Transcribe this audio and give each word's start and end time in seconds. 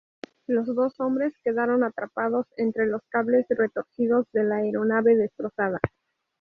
Los 0.47 0.65
dos 0.73 0.99
hombres 0.99 1.35
quedaron 1.43 1.83
atrapados 1.83 2.47
entre 2.57 2.87
los 2.87 3.03
cables 3.09 3.45
retorcidos 3.49 4.25
de 4.33 4.43
la 4.45 4.55
aeronave 4.55 5.15
destrozada. 5.15 5.79